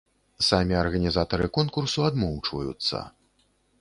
Самі 0.45 0.73
арганізатары 0.83 1.49
конкурсу 1.57 1.99
адмоўчваюцца. 2.09 3.03